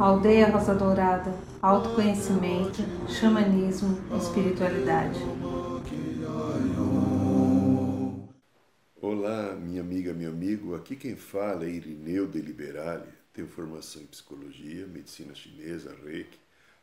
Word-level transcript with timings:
Aldeia 0.00 0.50
Rosa 0.50 0.74
Dourada, 0.74 1.34
autoconhecimento, 1.60 2.82
xamanismo, 3.10 3.98
espiritualidade. 4.16 5.20
Olá, 9.02 9.54
minha 9.54 9.82
amiga, 9.82 10.14
meu 10.14 10.30
amigo. 10.30 10.74
Aqui 10.74 10.96
quem 10.96 11.14
fala 11.14 11.66
é 11.66 11.68
Irineu 11.68 12.26
de 12.26 12.40
Liberale. 12.40 13.04
Tenho 13.34 13.46
formação 13.46 14.00
em 14.00 14.06
psicologia, 14.06 14.86
medicina 14.86 15.34
chinesa, 15.34 15.94
reiki, 16.06 16.38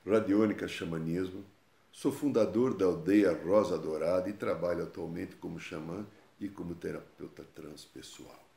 radiônica, 0.06 0.68
xamanismo. 0.68 1.44
Sou 1.92 2.12
fundador 2.12 2.76
da 2.76 2.86
aldeia 2.86 3.36
Rosa 3.44 3.76
Dourada 3.76 4.30
e 4.30 4.34
trabalho 4.34 4.84
atualmente 4.84 5.36
como 5.38 5.60
xamã 5.60 6.06
e 6.40 6.48
como 6.48 6.76
terapeuta 6.76 7.44
transpessoal. 7.56 8.51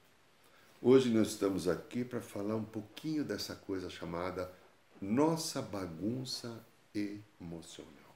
Hoje 0.86 1.08
nós 1.08 1.28
estamos 1.28 1.66
aqui 1.66 2.04
para 2.04 2.20
falar 2.20 2.56
um 2.56 2.64
pouquinho 2.64 3.24
dessa 3.24 3.56
coisa 3.56 3.88
chamada 3.88 4.52
nossa 5.00 5.62
bagunça 5.62 6.62
emocional. 6.94 8.14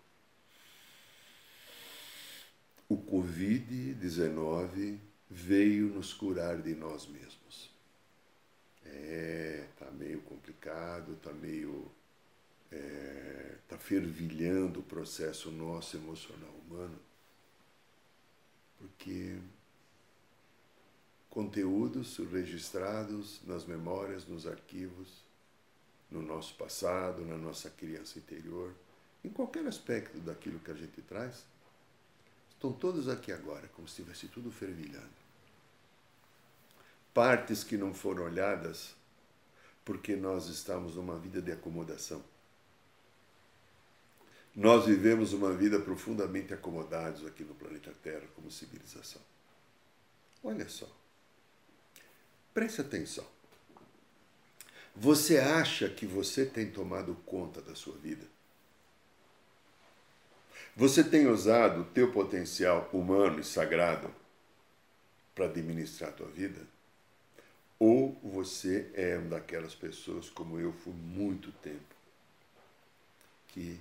O 2.87 2.99
Covid-19 2.99 4.99
veio 5.31 5.87
nos 5.87 6.13
curar 6.13 6.61
de 6.61 6.75
nós 6.75 7.07
mesmos. 7.07 7.71
É, 8.85 9.67
tá 9.79 9.91
meio 9.91 10.21
complicado, 10.21 11.17
tá 11.23 11.33
meio. 11.33 11.91
É, 12.71 13.55
tá 13.67 13.79
fervilhando 13.79 14.81
o 14.81 14.83
processo 14.83 15.51
nosso 15.51 15.97
emocional 15.97 16.53
humano, 16.67 17.01
porque 18.77 19.39
conteúdos 21.39 22.19
registrados 22.33 23.41
nas 23.47 23.65
memórias, 23.65 24.27
nos 24.27 24.45
arquivos, 24.45 25.23
no 26.11 26.21
nosso 26.21 26.57
passado, 26.57 27.25
na 27.25 27.37
nossa 27.37 27.71
criança 27.71 28.19
interior, 28.19 28.75
em 29.25 29.29
qualquer 29.29 29.65
aspecto 29.69 30.19
daquilo 30.19 30.59
que 30.59 30.73
a 30.73 30.75
gente 30.75 31.01
traz, 31.01 31.45
estão 32.51 32.73
todos 32.73 33.09
aqui 33.09 33.31
agora, 33.31 33.69
como 33.69 33.87
se 33.87 34.01
estivesse 34.01 34.27
tudo 34.27 34.51
fervilhando. 34.51 35.07
Partes 37.15 37.63
que 37.63 37.77
não 37.77 37.95
foram 37.95 38.25
olhadas 38.25 38.97
porque 39.85 40.17
nós 40.17 40.49
estamos 40.49 40.97
numa 40.97 41.17
vida 41.21 41.41
de 41.41 41.53
acomodação. 41.53 42.21
Nós 44.57 44.87
vivemos 44.87 45.33
uma 45.33 45.53
vida 45.53 45.79
profundamente 45.79 46.53
acomodados 46.53 47.25
aqui 47.25 47.45
no 47.45 47.55
planeta 47.55 47.95
Terra 48.03 48.27
como 48.35 48.51
civilização. 48.51 49.23
Olha 50.43 50.69
só. 50.69 50.98
Preste 52.59 52.81
atenção. 52.81 53.25
Você 54.97 55.39
acha 55.39 55.89
que 55.89 56.05
você 56.05 56.45
tem 56.45 56.69
tomado 56.69 57.15
conta 57.25 57.63
da 57.63 57.77
sua 57.77 57.97
vida? 57.99 58.27
Você 60.75 61.05
tem 61.05 61.29
usado 61.29 61.83
o 61.83 61.85
teu 61.85 62.11
potencial 62.11 62.91
humano 62.93 63.39
e 63.39 63.45
sagrado 63.45 64.13
para 65.37 65.45
administrar 65.45 66.11
a 66.11 66.13
tua 66.13 66.27
vida? 66.27 66.67
Ou 67.79 68.19
você 68.25 68.91
é 68.93 69.17
uma 69.19 69.29
daquelas 69.29 69.77
pessoas, 69.77 70.29
como 70.29 70.59
eu 70.59 70.73
fui 70.73 70.95
muito 70.95 71.53
tempo, 71.63 71.95
que 73.47 73.81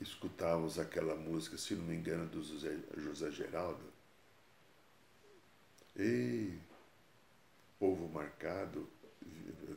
escutávamos 0.00 0.78
aquela 0.78 1.16
música, 1.16 1.58
se 1.58 1.74
não 1.74 1.82
me 1.82 1.96
engano, 1.96 2.26
do 2.26 2.40
José, 2.40 3.32
Geraldo. 3.32 3.82
Ei, 5.96 6.56
povo 7.78 8.08
marcado, 8.08 8.88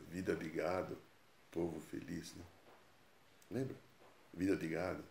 vida 0.09 0.35
de 0.35 0.49
gado, 0.49 0.97
povo 1.51 1.79
feliz, 1.79 2.33
né? 2.35 2.43
Lembra? 3.51 3.75
Vida 4.33 4.55
de 4.55 4.67
gado. 4.67 5.03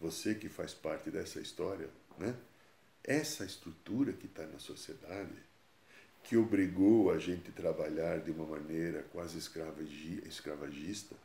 Você 0.00 0.34
que 0.34 0.48
faz 0.48 0.74
parte 0.74 1.10
dessa 1.10 1.40
história, 1.40 1.88
né? 2.18 2.36
Essa 3.04 3.44
estrutura 3.44 4.12
que 4.12 4.26
está 4.26 4.46
na 4.46 4.58
sociedade, 4.58 5.34
que 6.22 6.36
obrigou 6.36 7.10
a 7.10 7.18
gente 7.18 7.50
a 7.50 7.52
trabalhar 7.52 8.20
de 8.20 8.30
uma 8.30 8.46
maneira 8.46 9.02
quase 9.12 9.38
escravagista, 9.38 11.16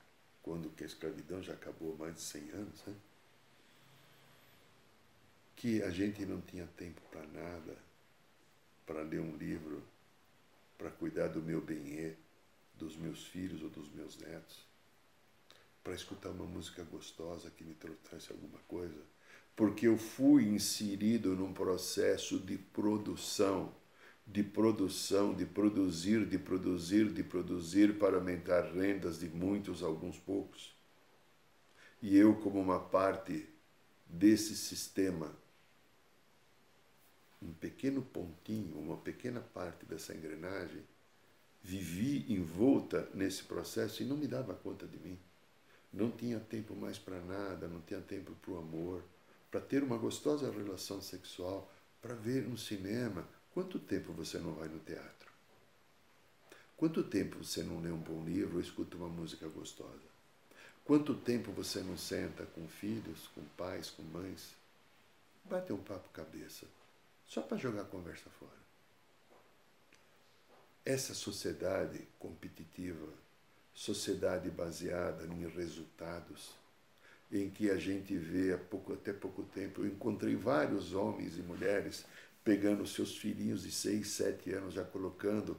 quando 0.41 0.69
que 0.69 0.84
a 0.84 0.88
escravidão 0.88 1.41
já 1.44 1.53
acabou 1.53 1.94
há 1.94 1.97
mais 1.97 2.16
de 2.16 2.22
100 2.22 2.50
anos, 2.51 2.84
né? 2.85 2.96
que 5.57 5.81
a 5.81 5.90
gente 5.90 6.23
não 6.25 6.40
tinha 6.40 6.67
tempo 6.78 7.01
para 7.12 7.25
nada, 7.28 7.75
para 8.85 9.01
ler 9.01 9.19
um 9.19 9.35
livro, 9.35 9.84
para 10.78 10.92
cuidar 10.92 11.28
do 11.30 11.42
meu 11.42 11.62
bem 11.62 12.16
dos 12.76 12.96
meus 12.96 13.26
filhos 13.26 13.64
ou 13.64 13.70
dos 13.70 13.90
meus 13.90 14.18
netos, 14.18 14.66
para 15.84 15.96
escutar 15.96 16.30
uma 16.30 16.46
música 16.46 16.84
gostosa 16.84 17.50
que 17.50 17.64
me 17.64 17.74
trouxe 17.74 18.32
alguma 18.32 18.60
coisa, 18.68 19.02
porque 19.56 19.88
eu 19.88 19.98
fui 19.98 20.44
inserido 20.44 21.36
num 21.36 21.52
processo 21.52 22.38
de 22.38 22.58
produção, 22.58 23.74
de 24.26 24.44
produção, 24.44 25.34
de 25.34 25.46
produzir, 25.46 26.26
de 26.26 26.38
produzir, 26.38 27.12
de 27.12 27.24
produzir 27.24 27.98
para 27.98 28.18
aumentar 28.18 28.72
rendas 28.72 29.20
de 29.20 29.30
muitos, 29.30 29.82
alguns 29.82 30.20
poucos. 30.20 30.76
E 32.02 32.16
eu, 32.16 32.36
como 32.36 32.59
uma 32.59 32.80
parte 32.80 33.50
desse 34.06 34.56
sistema, 34.56 35.36
um 37.42 37.53
pequeno 37.53 38.02
pontinho, 38.02 38.78
uma 38.80 38.98
pequena 38.98 39.40
parte 39.40 39.86
dessa 39.86 40.14
engrenagem, 40.14 40.84
vivi 41.62 42.25
envolta 42.31 43.09
nesse 43.14 43.44
processo 43.44 44.02
e 44.02 44.06
não 44.06 44.18
me 44.18 44.28
dava 44.28 44.53
conta 44.53 44.88
de 44.88 44.98
mim. 44.98 45.18
Não 45.92 46.12
tinha 46.12 46.40
tempo 46.40 46.76
mais 46.76 46.97
para 46.97 47.20
nada, 47.22 47.68
não 47.68 47.81
tinha 47.81 48.02
tempo 48.02 48.34
para 48.36 48.52
o 48.52 48.58
amor, 48.58 49.03
para 49.50 49.62
ter 49.62 49.84
uma 49.84 49.97
gostosa 49.97 50.52
relação 50.52 51.02
sexual, 51.02 51.72
para 52.02 52.16
ver 52.16 52.47
um 52.47 52.58
cinema. 52.58 53.28
Quanto 53.53 53.80
tempo 53.80 54.12
você 54.14 54.38
não 54.38 54.53
vai 54.53 54.68
no 54.68 54.80
teatro? 54.80 55.31
Quanto 56.76 57.03
tempo 57.03 57.44
você 57.44 57.64
não 57.64 57.81
lê 57.81 57.90
um 57.90 57.97
bom 57.97 58.24
livro 58.24 58.56
ou 58.56 58.62
escuta 58.62 58.97
uma 58.97 59.09
música 59.09 59.47
gostosa? 59.47 60.08
Quanto 60.86 61.16
tempo 61.16 61.52
você 61.52 61.81
não 61.81 61.97
senta 61.97 62.46
com 62.46 62.68
filhos, 62.68 63.28
com 63.34 63.44
pais, 63.58 63.90
com 63.90 64.03
mães? 64.03 64.56
Bate 65.44 65.74
um 65.74 65.78
papo 65.78 66.09
cabeça 66.09 66.66
só 67.28 67.42
para 67.42 67.58
jogar 67.58 67.82
a 67.82 67.86
conversa 67.86 68.30
fora. 68.30 68.58
Essa 70.86 71.14
sociedade 71.14 72.08
competitiva, 72.18 73.08
sociedade 73.74 74.50
baseada 74.50 75.26
em 75.26 75.46
resultados, 75.48 76.56
em 77.30 77.50
que 77.50 77.70
a 77.70 77.78
gente 77.78 78.18
vê 78.18 78.54
há 78.54 78.58
pouco, 78.58 78.94
até 78.94 79.12
pouco 79.12 79.44
tempo, 79.44 79.82
eu 79.82 79.88
encontrei 79.88 80.36
vários 80.36 80.94
homens 80.94 81.38
e 81.38 81.42
mulheres 81.42 82.06
pegando 82.44 82.88
seus 82.88 83.18
filhinhos 83.18 83.64
de 83.64 83.72
6, 83.72 84.08
7 84.08 84.54
anos, 84.54 84.74
já 84.74 84.86
colocando 84.86 85.58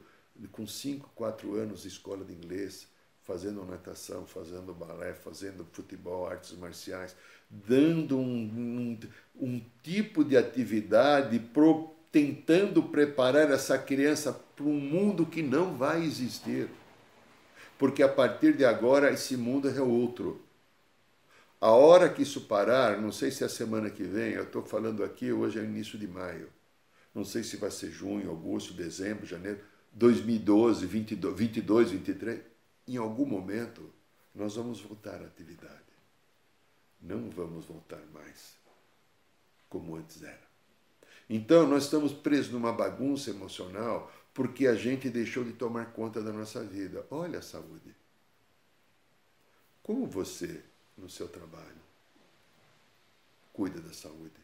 com 0.50 0.66
5, 0.66 1.10
4 1.14 1.54
anos 1.56 1.84
escola 1.84 2.24
de 2.24 2.32
inglês, 2.32 2.88
fazendo 3.28 3.62
natação, 3.66 4.26
fazendo 4.26 4.72
balé, 4.72 5.12
fazendo 5.12 5.66
futebol, 5.70 6.26
artes 6.26 6.56
marciais, 6.56 7.14
dando 7.50 8.16
um, 8.16 8.24
um, 8.24 8.98
um 9.38 9.62
tipo 9.82 10.24
de 10.24 10.34
atividade, 10.34 11.38
pro, 11.38 11.94
tentando 12.10 12.82
preparar 12.82 13.50
essa 13.50 13.76
criança 13.76 14.32
para 14.32 14.64
um 14.64 14.80
mundo 14.80 15.26
que 15.26 15.42
não 15.42 15.76
vai 15.76 16.02
existir. 16.02 16.70
Porque 17.78 18.02
a 18.02 18.08
partir 18.08 18.56
de 18.56 18.64
agora 18.64 19.12
esse 19.12 19.36
mundo 19.36 19.68
é 19.68 19.78
outro. 19.82 20.40
A 21.60 21.70
hora 21.70 22.08
que 22.08 22.22
isso 22.22 22.42
parar, 22.42 22.98
não 22.98 23.12
sei 23.12 23.30
se 23.30 23.42
é 23.42 23.46
a 23.46 23.50
semana 23.50 23.90
que 23.90 24.04
vem, 24.04 24.32
eu 24.32 24.44
estou 24.44 24.62
falando 24.62 25.04
aqui, 25.04 25.30
hoje 25.30 25.58
é 25.58 25.62
início 25.62 25.98
de 25.98 26.08
maio. 26.08 26.48
Não 27.14 27.26
sei 27.26 27.42
se 27.42 27.58
vai 27.58 27.70
ser 27.70 27.90
junho, 27.90 28.30
agosto, 28.30 28.72
dezembro, 28.72 29.26
janeiro, 29.26 29.60
2012, 29.92 30.86
22, 30.86 31.36
22 31.36 31.90
23 31.90 32.57
em 32.88 32.96
algum 32.96 33.26
momento, 33.26 33.92
nós 34.34 34.56
vamos 34.56 34.80
voltar 34.80 35.20
à 35.20 35.26
atividade. 35.26 35.74
Não 37.00 37.30
vamos 37.30 37.66
voltar 37.66 38.04
mais 38.12 38.56
como 39.68 39.96
antes 39.96 40.22
era. 40.22 40.48
Então, 41.28 41.66
nós 41.66 41.84
estamos 41.84 42.12
presos 42.12 42.52
numa 42.52 42.72
bagunça 42.72 43.30
emocional 43.30 44.10
porque 44.32 44.66
a 44.66 44.74
gente 44.74 45.10
deixou 45.10 45.44
de 45.44 45.52
tomar 45.52 45.92
conta 45.92 46.22
da 46.22 46.32
nossa 46.32 46.64
vida. 46.64 47.06
Olha 47.10 47.40
a 47.40 47.42
saúde. 47.42 47.94
Como 49.82 50.06
você, 50.06 50.62
no 50.96 51.10
seu 51.10 51.28
trabalho, 51.28 51.80
cuida 53.52 53.80
da 53.80 53.92
saúde? 53.92 54.40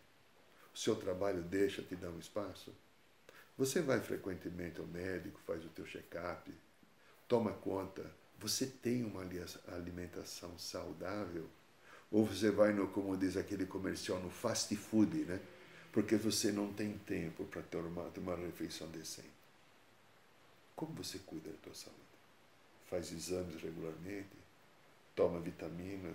O 0.74 0.76
seu 0.78 0.96
trabalho 0.96 1.42
deixa 1.42 1.82
te 1.82 1.94
dar 1.94 2.10
um 2.10 2.18
espaço? 2.18 2.74
Você 3.56 3.80
vai 3.80 4.00
frequentemente 4.00 4.80
ao 4.80 4.86
médico, 4.86 5.40
faz 5.46 5.64
o 5.64 5.68
teu 5.68 5.86
check-up, 5.86 6.52
toma 7.28 7.52
conta 7.52 8.10
você 8.38 8.66
tem 8.66 9.04
uma 9.04 9.22
alimentação 9.68 10.58
saudável? 10.58 11.48
Ou 12.10 12.26
você 12.26 12.50
vai 12.50 12.72
no, 12.72 12.88
como 12.88 13.16
diz 13.16 13.36
aquele 13.36 13.66
comercial, 13.66 14.20
no 14.20 14.30
fast 14.30 14.74
food, 14.76 15.24
né? 15.24 15.40
Porque 15.92 16.16
você 16.16 16.52
não 16.52 16.72
tem 16.72 16.96
tempo 16.98 17.44
para 17.44 17.62
tomar 17.62 18.10
uma 18.16 18.36
refeição 18.36 18.88
decente. 18.88 19.28
Como 20.76 20.92
você 20.94 21.18
cuida 21.18 21.50
da 21.50 21.56
tua 21.58 21.74
saúde? 21.74 21.98
Faz 22.90 23.12
exames 23.12 23.60
regularmente, 23.62 24.36
toma 25.14 25.40
vitamina, 25.40 26.12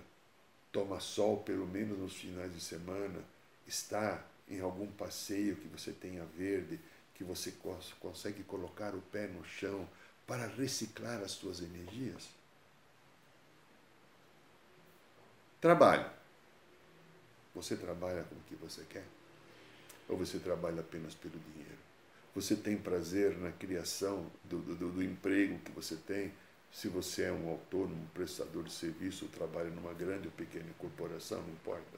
toma 0.71 0.99
sol 0.99 1.37
pelo 1.43 1.65
menos 1.65 1.97
nos 1.97 2.15
finais 2.15 2.53
de 2.53 2.61
semana, 2.61 3.23
está 3.65 4.23
em 4.47 4.59
algum 4.59 4.87
passeio 4.87 5.55
que 5.55 5.67
você 5.67 5.91
tenha 5.91 6.25
verde, 6.25 6.79
que 7.15 7.23
você 7.23 7.53
consegue 7.99 8.43
colocar 8.43 8.95
o 8.95 9.01
pé 9.01 9.27
no 9.27 9.43
chão 9.43 9.87
para 10.29 10.45
reciclar 10.45 11.23
as 11.23 11.31
suas 11.31 11.59
energias? 11.59 12.29
Trabalho. 15.59 16.07
Você 17.55 17.75
trabalha 17.75 18.23
com 18.25 18.35
o 18.35 18.41
que 18.47 18.55
você 18.55 18.83
quer? 18.87 19.05
Ou 20.07 20.15
você 20.15 20.37
trabalha 20.37 20.81
apenas 20.81 21.15
pelo 21.15 21.39
dinheiro? 21.39 21.79
Você 22.35 22.55
tem 22.55 22.77
prazer 22.77 23.39
na 23.39 23.51
criação 23.51 24.31
do, 24.43 24.59
do, 24.59 24.91
do 24.91 25.03
emprego 25.03 25.57
que 25.59 25.71
você 25.71 25.95
tem? 25.95 26.31
Se 26.71 26.87
você 26.87 27.23
é 27.23 27.31
um 27.31 27.49
autônomo, 27.49 28.03
um 28.03 28.13
prestador 28.13 28.63
de 28.63 28.71
serviço, 28.71 29.27
trabalha 29.29 29.71
numa 29.71 29.93
grande 29.95 30.27
ou 30.27 30.33
pequena 30.33 30.71
corporação, 30.77 31.41
não 31.41 31.49
importa. 31.49 31.97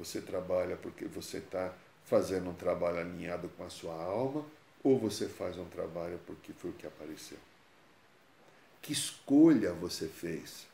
Você 0.00 0.20
trabalha 0.20 0.76
porque 0.76 1.04
você 1.04 1.38
está 1.38 1.72
fazendo 2.04 2.50
um 2.50 2.54
trabalho 2.54 2.98
alinhado 2.98 3.48
com 3.50 3.64
a 3.64 3.70
sua 3.70 3.94
alma, 3.94 4.44
ou 4.82 4.98
você 4.98 5.28
faz 5.28 5.58
um 5.58 5.66
trabalho 5.66 6.18
porque 6.26 6.52
foi 6.52 6.70
o 6.70 6.74
que 6.74 6.86
apareceu. 6.86 7.38
Que 8.80 8.92
escolha 8.92 9.72
você 9.72 10.08
fez? 10.08 10.66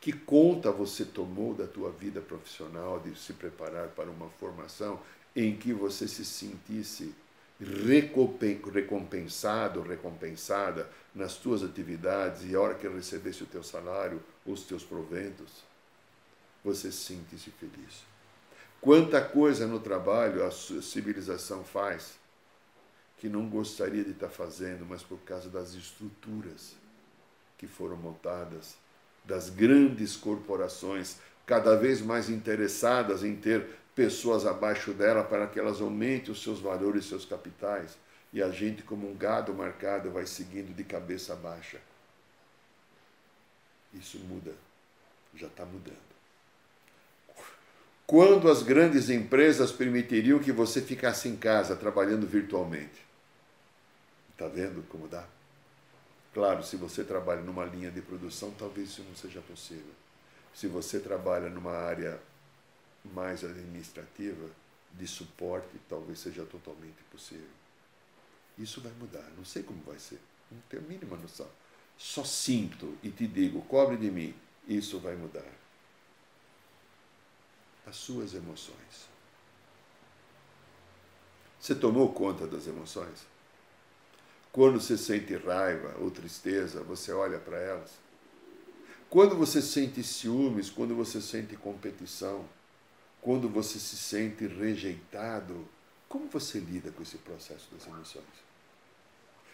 Que 0.00 0.12
conta 0.12 0.70
você 0.70 1.04
tomou 1.04 1.54
da 1.54 1.66
tua 1.66 1.90
vida 1.90 2.20
profissional 2.20 3.00
de 3.00 3.18
se 3.18 3.32
preparar 3.32 3.88
para 3.88 4.08
uma 4.10 4.28
formação 4.38 5.00
em 5.34 5.56
que 5.56 5.72
você 5.72 6.06
se 6.06 6.24
sentisse 6.24 7.12
recompensado, 7.60 9.82
recompensada 9.82 10.88
nas 11.14 11.36
tuas 11.36 11.64
atividades 11.64 12.44
e 12.44 12.54
a 12.54 12.60
hora 12.60 12.74
que 12.74 12.86
recebesse 12.86 13.42
o 13.42 13.46
teu 13.46 13.64
salário, 13.64 14.22
os 14.46 14.62
teus 14.62 14.84
proventos, 14.84 15.64
você 16.62 16.92
sente-se 16.92 17.50
feliz. 17.50 18.04
Quanta 18.80 19.20
coisa 19.20 19.66
no 19.66 19.80
trabalho 19.80 20.46
a 20.46 20.52
civilização 20.52 21.64
faz 21.64 22.16
que 23.18 23.28
não 23.28 23.48
gostaria 23.48 24.04
de 24.04 24.12
estar 24.12 24.28
fazendo, 24.28 24.86
mas 24.86 25.02
por 25.02 25.18
causa 25.20 25.48
das 25.48 25.74
estruturas 25.74 26.76
que 27.58 27.66
foram 27.66 27.96
montadas, 27.96 28.76
das 29.24 29.50
grandes 29.50 30.16
corporações, 30.16 31.16
cada 31.44 31.76
vez 31.76 32.00
mais 32.00 32.30
interessadas 32.30 33.24
em 33.24 33.34
ter 33.34 33.66
pessoas 33.94 34.46
abaixo 34.46 34.92
dela 34.92 35.24
para 35.24 35.46
que 35.48 35.58
elas 35.58 35.80
aumentem 35.80 36.30
os 36.30 36.42
seus 36.42 36.60
valores, 36.60 37.06
seus 37.06 37.24
capitais, 37.24 37.98
e 38.32 38.42
a 38.42 38.50
gente, 38.50 38.82
como 38.82 39.10
um 39.10 39.16
gado 39.16 39.52
marcado, 39.52 40.10
vai 40.10 40.26
seguindo 40.26 40.74
de 40.74 40.84
cabeça 40.84 41.34
baixa. 41.34 41.80
Isso 43.92 44.18
muda, 44.18 44.54
já 45.34 45.46
está 45.46 45.64
mudando. 45.64 45.96
Quando 48.06 48.50
as 48.50 48.62
grandes 48.62 49.10
empresas 49.10 49.72
permitiriam 49.72 50.38
que 50.38 50.52
você 50.52 50.80
ficasse 50.80 51.28
em 51.28 51.36
casa 51.36 51.74
trabalhando 51.74 52.26
virtualmente? 52.26 53.07
Está 54.38 54.46
vendo 54.46 54.86
como 54.88 55.08
dá? 55.08 55.26
Claro, 56.32 56.62
se 56.62 56.76
você 56.76 57.02
trabalha 57.02 57.42
numa 57.42 57.64
linha 57.64 57.90
de 57.90 58.00
produção, 58.00 58.52
talvez 58.52 58.90
isso 58.90 59.02
não 59.02 59.16
seja 59.16 59.40
possível. 59.40 59.92
Se 60.54 60.68
você 60.68 61.00
trabalha 61.00 61.50
numa 61.50 61.72
área 61.72 62.20
mais 63.04 63.42
administrativa, 63.42 64.48
de 64.92 65.08
suporte, 65.08 65.76
talvez 65.88 66.20
seja 66.20 66.44
totalmente 66.44 67.02
possível. 67.10 67.48
Isso 68.56 68.80
vai 68.80 68.92
mudar, 68.92 69.28
não 69.36 69.44
sei 69.44 69.64
como 69.64 69.82
vai 69.82 69.98
ser, 69.98 70.20
não 70.52 70.60
tenho 70.68 70.84
a 70.84 70.86
mínima 70.86 71.16
noção. 71.16 71.48
Só 71.96 72.22
sinto 72.22 72.96
e 73.02 73.10
te 73.10 73.26
digo, 73.26 73.60
cobre 73.62 73.96
de 73.96 74.08
mim, 74.08 74.32
isso 74.68 75.00
vai 75.00 75.16
mudar. 75.16 75.52
As 77.84 77.96
suas 77.96 78.34
emoções. 78.34 79.08
Você 81.58 81.74
tomou 81.74 82.12
conta 82.12 82.46
das 82.46 82.68
emoções? 82.68 83.26
Quando 84.52 84.80
você 84.80 84.96
sente 84.96 85.36
raiva 85.36 85.94
ou 86.00 86.10
tristeza, 86.10 86.82
você 86.82 87.12
olha 87.12 87.38
para 87.38 87.58
elas. 87.58 87.90
Quando 89.10 89.36
você 89.36 89.62
sente 89.62 90.02
ciúmes, 90.02 90.68
quando 90.68 90.94
você 90.94 91.20
sente 91.20 91.56
competição, 91.56 92.44
quando 93.20 93.48
você 93.48 93.78
se 93.78 93.96
sente 93.96 94.46
rejeitado, 94.46 95.66
como 96.08 96.26
você 96.28 96.58
lida 96.58 96.90
com 96.90 97.02
esse 97.02 97.18
processo 97.18 97.68
das 97.72 97.86
emoções? 97.86 98.48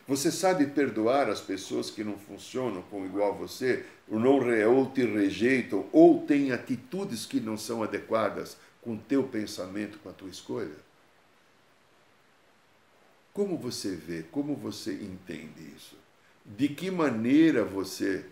Você 0.06 0.30
sabe 0.30 0.66
perdoar 0.66 1.30
as 1.30 1.40
pessoas 1.40 1.90
que 1.90 2.04
não 2.04 2.18
funcionam 2.18 2.82
com 2.82 3.06
igual 3.06 3.32
a 3.32 3.36
você, 3.36 3.86
ou, 4.08 4.20
não, 4.20 4.38
ou 4.70 4.90
te 4.90 5.02
rejeitam, 5.04 5.88
ou 5.92 6.26
têm 6.26 6.52
atitudes 6.52 7.24
que 7.24 7.40
não 7.40 7.56
são 7.56 7.82
adequadas 7.82 8.56
com 8.82 8.94
o 8.94 8.98
teu 8.98 9.24
pensamento, 9.24 9.98
com 10.00 10.10
a 10.10 10.12
tua 10.12 10.28
escolha? 10.28 10.76
Como 13.34 13.58
você 13.58 13.94
vê, 13.94 14.22
como 14.22 14.56
você 14.56 14.94
entende 14.94 15.74
isso? 15.76 15.98
De 16.46 16.68
que 16.68 16.90
maneira 16.90 17.64
você 17.64 18.24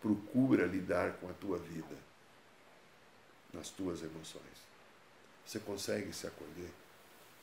procura 0.00 0.66
lidar 0.66 1.14
com 1.14 1.28
a 1.28 1.32
tua 1.32 1.58
vida? 1.58 2.08
nas 3.52 3.70
tuas 3.70 4.02
emoções. 4.02 4.68
Você 5.44 5.58
consegue 5.58 6.12
se 6.12 6.26
acolher. 6.26 6.70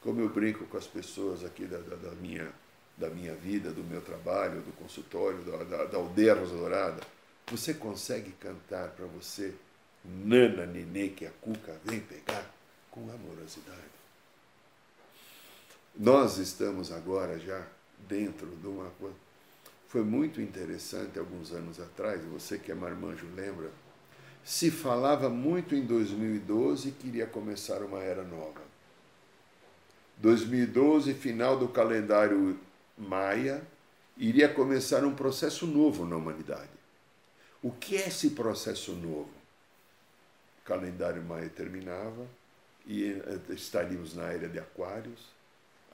Como 0.01 0.21
eu 0.21 0.29
brinco 0.29 0.65
com 0.65 0.77
as 0.77 0.87
pessoas 0.87 1.43
aqui 1.43 1.65
da, 1.65 1.77
da, 1.79 1.95
da 1.95 2.11
minha, 2.11 2.51
da 2.97 3.09
minha 3.09 3.33
vida, 3.33 3.71
do 3.71 3.83
meu 3.83 4.01
trabalho, 4.01 4.61
do 4.61 4.71
consultório, 4.73 5.43
da, 5.43 5.63
da, 5.63 5.85
da 5.85 5.97
aldeia 5.97 6.35
Rosa 6.35 6.55
Dourada, 6.55 7.01
você 7.47 7.73
consegue 7.73 8.31
cantar 8.33 8.89
para 8.89 9.05
você, 9.05 9.53
Nana, 10.03 10.65
Nenê, 10.65 11.09
que 11.09 11.25
a 11.25 11.31
Cuca 11.41 11.79
vem 11.83 11.99
pegar, 11.99 12.49
com 12.91 13.01
amorosidade. 13.11 13.95
Nós 15.97 16.37
estamos 16.37 16.91
agora 16.91 17.39
já 17.39 17.65
dentro 18.07 18.47
de 18.47 18.67
uma 18.67 18.89
coisa. 18.99 19.15
Foi 19.87 20.03
muito 20.03 20.41
interessante 20.41 21.17
alguns 21.17 21.51
anos 21.51 21.79
atrás, 21.79 22.23
você 22.25 22.57
que 22.57 22.71
é 22.71 22.75
marmanjo 22.75 23.25
lembra, 23.33 23.71
se 24.43 24.69
falava 24.69 25.29
muito 25.29 25.73
em 25.73 25.85
2012 25.85 26.91
que 26.91 27.07
iria 27.07 27.25
começar 27.25 27.81
uma 27.81 27.99
era 27.99 28.23
nova. 28.23 28.61
2012, 30.17 31.13
final 31.13 31.57
do 31.57 31.67
calendário 31.67 32.59
maia, 32.97 33.65
iria 34.17 34.49
começar 34.49 35.03
um 35.05 35.15
processo 35.15 35.65
novo 35.65 36.05
na 36.05 36.15
humanidade. 36.15 36.69
O 37.61 37.71
que 37.71 37.97
é 37.97 38.07
esse 38.07 38.31
processo 38.31 38.91
novo? 38.91 39.31
O 40.61 40.65
calendário 40.65 41.23
maia 41.23 41.49
terminava 41.49 42.27
e 42.85 43.11
eh, 43.13 43.39
estaríamos 43.53 44.13
na 44.13 44.25
era 44.25 44.47
de 44.47 44.59
Aquários. 44.59 45.34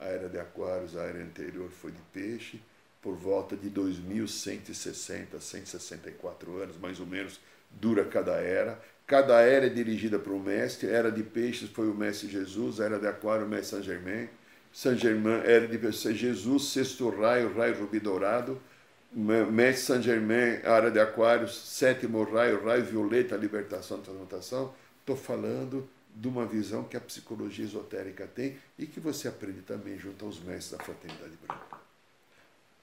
A 0.02 0.08
era 0.08 0.28
de 0.28 0.38
Aquários, 0.38 0.96
a 0.96 1.02
era 1.02 1.22
anterior 1.22 1.70
foi 1.70 1.92
de 1.92 2.00
Peixe, 2.12 2.60
por 3.00 3.14
volta 3.14 3.56
de 3.56 3.68
2160, 3.68 5.40
164 5.40 6.56
anos, 6.62 6.76
mais 6.78 7.00
ou 7.00 7.06
menos, 7.06 7.40
dura 7.70 8.04
cada 8.04 8.34
era. 8.34 8.80
Cada 9.06 9.40
era 9.40 9.66
é 9.66 9.68
dirigida 9.68 10.18
por 10.18 10.32
um 10.32 10.40
mestre. 10.40 10.88
Era 10.88 11.10
de 11.10 11.22
peixes 11.22 11.68
foi 11.68 11.88
o 11.88 11.94
mestre 11.94 12.28
Jesus, 12.28 12.78
era 12.78 12.98
de 12.98 13.06
aquário 13.06 13.44
o 13.44 13.48
mestre 13.48 13.70
Saint 13.70 13.84
Germain. 13.84 14.28
Saint 14.72 14.98
Germain 14.98 15.42
era 15.44 15.66
de 15.66 16.14
Jesus, 16.14 16.68
sexto 16.68 17.10
raio, 17.10 17.52
raio 17.54 17.78
rubi 17.78 17.98
dourado. 17.98 18.60
Mestre 19.12 19.84
Saint 19.84 20.02
Germain, 20.02 20.60
era 20.62 20.90
de 20.90 20.98
aquários, 20.98 21.54
sétimo 21.54 22.22
raio, 22.22 22.64
raio 22.64 22.84
violeta, 22.84 23.36
libertação, 23.36 24.00
transmutação. 24.00 24.72
Estou 25.00 25.16
falando 25.16 25.86
de 26.14 26.28
uma 26.28 26.46
visão 26.46 26.84
que 26.84 26.96
a 26.96 27.00
psicologia 27.00 27.64
esotérica 27.64 28.26
tem 28.26 28.58
e 28.78 28.86
que 28.86 29.00
você 29.00 29.28
aprende 29.28 29.62
também 29.62 29.98
junto 29.98 30.24
aos 30.24 30.38
mestres 30.40 30.78
da 30.78 30.84
fraternidade 30.84 31.36
branca. 31.36 31.80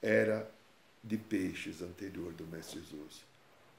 Era 0.02 0.50
de 1.02 1.16
peixes 1.16 1.80
anterior 1.82 2.32
do 2.32 2.46
mestre 2.46 2.80
Jesus 2.80 3.30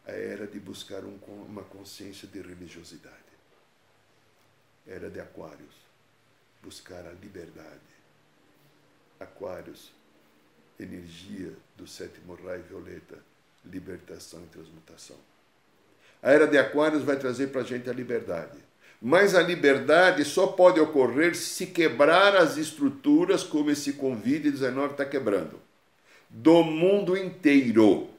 a 0.06 0.12
era 0.12 0.48
de 0.48 0.60
buscar 0.60 1.04
um, 1.04 1.18
uma 1.48 1.64
consciência 1.64 2.28
de 2.28 2.42
religiosidade. 2.42 3.16
Era 4.88 5.10
de 5.10 5.20
Aquários, 5.20 5.76
buscar 6.62 7.06
a 7.06 7.12
liberdade. 7.12 7.80
Aquários, 9.20 9.92
energia 10.80 11.54
do 11.78 11.86
sétimo 11.86 12.34
raio 12.34 12.64
violeta, 12.64 13.20
libertação 13.64 14.44
e 14.44 14.48
transmutação. 14.48 15.18
A 16.22 16.32
era 16.32 16.48
de 16.48 16.58
Aquários 16.58 17.04
vai 17.04 17.18
trazer 17.18 17.48
para 17.48 17.62
a 17.62 17.64
gente 17.64 17.90
a 17.90 17.94
liberdade. 17.94 18.58
Mas 19.02 19.34
a 19.34 19.42
liberdade 19.42 20.24
só 20.24 20.48
pode 20.48 20.80
ocorrer 20.80 21.36
se 21.36 21.68
quebrar 21.68 22.36
as 22.36 22.58
estruturas, 22.58 23.44
como 23.44 23.72
esse 23.72 23.94
Covid-19 23.94 24.92
está 24.92 25.06
quebrando, 25.06 25.60
do 26.30 26.64
mundo 26.64 27.18
inteiro 27.18 28.12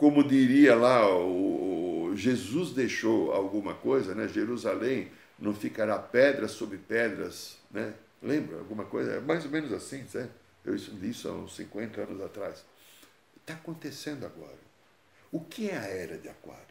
como 0.00 0.24
diria 0.24 0.74
lá, 0.74 1.14
o, 1.14 2.14
Jesus 2.16 2.72
deixou 2.72 3.32
alguma 3.32 3.74
coisa, 3.74 4.14
né? 4.14 4.26
Jerusalém 4.26 5.12
não 5.38 5.54
ficará 5.54 5.98
pedras 5.98 6.52
sobre 6.52 6.78
pedras, 6.78 7.58
né? 7.70 7.92
Lembra 8.22 8.56
alguma 8.56 8.86
coisa? 8.86 9.16
É 9.16 9.20
mais 9.20 9.44
ou 9.44 9.50
menos 9.50 9.70
assim, 9.74 10.06
certo? 10.06 10.32
Eu 10.64 10.74
li 10.74 11.10
isso 11.10 11.28
há 11.28 11.32
uns 11.32 11.54
50 11.54 12.00
anos 12.00 12.22
atrás. 12.22 12.64
Está 13.36 13.52
acontecendo 13.52 14.24
agora. 14.24 14.56
O 15.30 15.40
que 15.40 15.68
é 15.68 15.76
a 15.76 15.84
era 15.84 16.16
de 16.16 16.30
Aquários? 16.30 16.64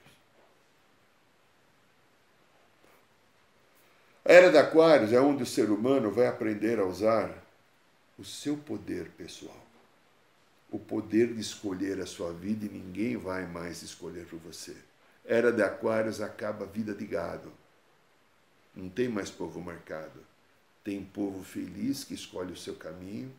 A 4.19 4.19
era 4.32 4.52
de 4.52 4.60
Aquários 4.60 5.12
é 5.12 5.20
onde 5.20 5.42
o 5.42 5.46
ser 5.46 5.72
humano 5.72 6.12
vai 6.12 6.28
aprender 6.28 6.78
a 6.78 6.86
usar 6.86 7.36
o 8.16 8.24
seu 8.24 8.56
poder 8.56 9.10
pessoal. 9.18 9.66
O 10.70 10.78
poder 10.78 11.34
de 11.34 11.42
escolher 11.42 12.00
a 12.00 12.06
sua 12.06 12.32
vida 12.32 12.64
e 12.64 12.70
ninguém 12.70 13.18
vai 13.18 13.48
mais 13.48 13.82
escolher 13.82 14.28
por 14.28 14.38
você. 14.38 14.76
Era 15.26 15.52
de 15.52 15.64
Aquários 15.64 16.22
acaba 16.22 16.66
a 16.66 16.68
vida 16.68 16.94
de 16.94 17.08
gado. 17.08 17.52
Não 18.76 18.88
tem 18.88 19.10
mais 19.10 19.32
povo 19.32 19.60
marcado. 19.60 20.24
Tem 20.84 21.04
povo 21.04 21.44
feliz 21.44 22.04
que 22.04 22.14
escolhe 22.14 22.54
o 22.54 22.58
seu 22.58 22.76
caminho, 22.76 23.34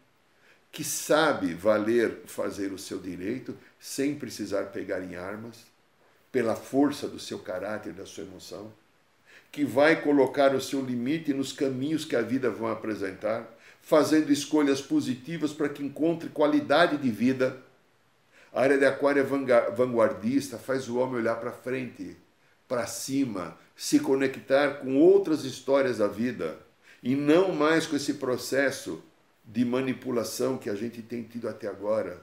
que 0.72 0.82
sabe 0.82 1.54
valer, 1.54 2.22
fazer 2.26 2.72
o 2.72 2.78
seu 2.78 2.98
direito, 2.98 3.56
sem 3.78 4.18
precisar 4.18 4.64
pegar 4.72 5.00
em 5.02 5.14
armas, 5.14 5.66
pela 6.32 6.56
força 6.56 7.06
do 7.06 7.20
seu 7.20 7.38
caráter, 7.38 7.92
da 7.92 8.04
sua 8.04 8.24
emoção, 8.24 8.72
que 9.50 9.64
vai 9.64 10.00
colocar 10.00 10.54
o 10.54 10.60
seu 10.60 10.80
limite 10.80 11.34
nos 11.34 11.52
caminhos 11.52 12.04
que 12.04 12.14
a 12.14 12.22
vida 12.22 12.50
vai 12.50 12.72
apresentar, 12.72 13.48
fazendo 13.82 14.30
escolhas 14.30 14.80
positivas 14.80 15.52
para 15.52 15.68
que 15.68 15.82
encontre 15.82 16.28
qualidade 16.28 16.96
de 16.96 17.10
vida. 17.10 17.56
A 18.52 18.62
área 18.62 18.78
de 18.78 18.84
aquário 18.84 19.20
é 19.20 19.70
vanguardista, 19.72 20.58
faz 20.58 20.88
o 20.88 20.98
homem 20.98 21.16
olhar 21.16 21.36
para 21.36 21.52
frente, 21.52 22.16
para 22.68 22.86
cima, 22.86 23.56
se 23.74 23.98
conectar 23.98 24.80
com 24.80 24.96
outras 24.96 25.44
histórias 25.44 25.98
da 25.98 26.06
vida 26.06 26.58
e 27.02 27.16
não 27.16 27.52
mais 27.52 27.86
com 27.86 27.96
esse 27.96 28.14
processo 28.14 29.02
de 29.44 29.64
manipulação 29.64 30.58
que 30.58 30.70
a 30.70 30.74
gente 30.74 31.02
tem 31.02 31.22
tido 31.22 31.48
até 31.48 31.66
agora, 31.66 32.22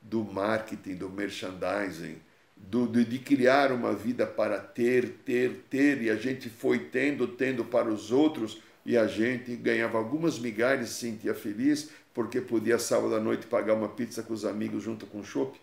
do 0.00 0.22
marketing, 0.22 0.94
do 0.94 1.08
merchandising, 1.08 2.20
do, 2.58 2.86
de, 2.86 3.04
de 3.04 3.18
criar 3.18 3.72
uma 3.72 3.94
vida 3.94 4.26
para 4.26 4.58
ter, 4.58 5.10
ter, 5.24 5.64
ter, 5.70 6.02
e 6.02 6.10
a 6.10 6.16
gente 6.16 6.50
foi 6.50 6.78
tendo, 6.78 7.26
tendo 7.28 7.64
para 7.64 7.88
os 7.88 8.10
outros, 8.10 8.60
e 8.84 8.96
a 8.96 9.06
gente 9.06 9.54
ganhava 9.56 9.98
algumas 9.98 10.38
migalhas 10.38 10.88
e 10.88 10.92
se 10.92 11.00
sentia 11.00 11.34
feliz 11.34 11.90
porque 12.14 12.40
podia 12.40 12.78
sábado 12.78 13.14
à 13.14 13.20
noite 13.20 13.46
pagar 13.46 13.74
uma 13.74 13.88
pizza 13.88 14.22
com 14.22 14.32
os 14.32 14.44
amigos 14.44 14.82
junto 14.82 15.06
com 15.06 15.20
o 15.20 15.24
chopp. 15.24 15.60